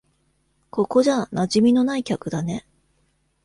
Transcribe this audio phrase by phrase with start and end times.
[0.71, 2.65] ここじゃ馴染みのない客だね。